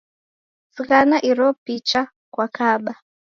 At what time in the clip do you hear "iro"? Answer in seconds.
1.29-1.47